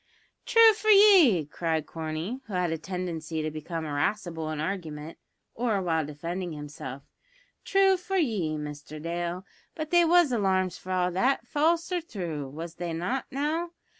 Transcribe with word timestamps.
"True 0.47 0.73
for 0.73 0.87
ye!" 0.89 1.45
cried 1.45 1.85
Corney, 1.85 2.39
who 2.47 2.53
had 2.53 2.71
a 2.71 2.77
tendency 2.79 3.43
to 3.43 3.51
become 3.51 3.85
irascible 3.85 4.49
in 4.49 4.59
argument, 4.59 5.19
or 5.53 5.79
while 5.79 6.03
defending 6.03 6.53
himself; 6.53 7.03
"true 7.63 7.97
for 7.97 8.17
ye, 8.17 8.57
Mister 8.57 8.97
Dale, 8.99 9.45
but 9.75 9.91
they 9.91 10.03
was 10.03 10.31
alarms 10.31 10.75
for 10.75 10.91
all 10.91 11.11
that, 11.11 11.45
false 11.45 11.91
or 11.91 12.01
thrue, 12.01 12.49
was 12.49 12.77
they 12.77 12.93
not 12.93 13.27
now? 13.29 13.73